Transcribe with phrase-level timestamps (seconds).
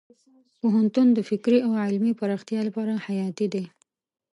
[0.57, 3.63] پوهنتون د فکري او علمي پراختیا لپاره حیاتي دی.